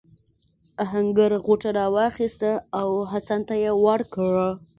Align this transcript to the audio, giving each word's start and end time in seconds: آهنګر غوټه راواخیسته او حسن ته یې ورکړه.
آهنګر 0.83 1.31
غوټه 1.45 1.69
راواخیسته 1.77 2.51
او 2.79 2.89
حسن 3.11 3.41
ته 3.47 3.55
یې 3.63 3.71
ورکړه. 3.85 4.47